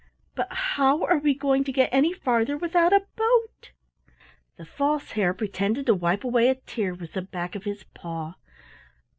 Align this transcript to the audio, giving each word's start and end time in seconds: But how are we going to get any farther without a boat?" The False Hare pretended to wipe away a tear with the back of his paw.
But 0.33 0.51
how 0.51 1.03
are 1.03 1.19
we 1.19 1.35
going 1.35 1.63
to 1.63 1.71
get 1.71 1.89
any 1.91 2.11
farther 2.11 2.57
without 2.57 2.91
a 2.91 3.05
boat?" 3.15 3.69
The 4.57 4.65
False 4.65 5.11
Hare 5.11 5.31
pretended 5.35 5.85
to 5.85 5.93
wipe 5.93 6.23
away 6.23 6.47
a 6.47 6.55
tear 6.55 6.95
with 6.95 7.13
the 7.13 7.21
back 7.21 7.53
of 7.53 7.65
his 7.65 7.83
paw. 7.83 8.33